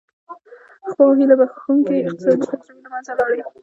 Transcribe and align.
خو 0.91 1.03
هیله 1.17 1.35
بښوونکې 1.39 1.95
اقتصادي 2.07 2.45
تجربې 2.51 2.81
له 2.85 2.89
منځه 2.93 3.11
لاړې. 3.19 3.39